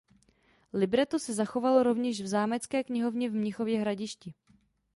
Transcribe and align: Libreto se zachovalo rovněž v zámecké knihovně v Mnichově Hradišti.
Libreto 0.73 1.19
se 1.19 1.33
zachovalo 1.33 1.83
rovněž 1.83 2.21
v 2.21 2.27
zámecké 2.27 2.83
knihovně 2.83 3.29
v 3.29 3.33
Mnichově 3.33 3.79
Hradišti. 3.79 4.33